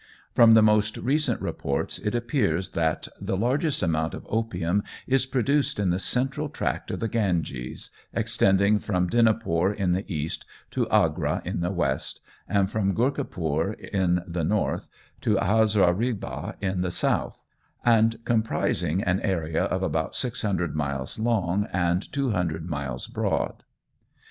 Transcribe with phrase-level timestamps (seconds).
[0.33, 5.79] From the most recent reports it appears that "the largest amount of opium is produced
[5.79, 11.43] in the central tract of the Ganges, extending from Dinapore in the east, to Agra
[11.45, 12.19] in the west,
[12.49, 14.87] and from Gorakhpur in the north
[15.21, 17.43] to Hazaribagh in the south,
[17.85, 23.61] and comprising an area of about 600 miles long and 200 miles broad."